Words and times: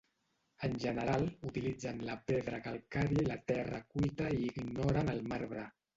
En 0.67 0.77
general, 0.83 1.25
utilitzen 1.49 2.01
la 2.07 2.15
pedra 2.31 2.61
calcària 2.69 3.27
i 3.27 3.27
la 3.33 3.37
terra 3.53 3.83
cuita 3.93 4.33
i 4.39 4.53
ignoren 4.53 5.13
el 5.15 5.25
marbre. 5.35 5.69